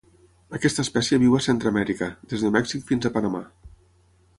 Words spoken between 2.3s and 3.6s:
des de Mèxic fins a Panamà.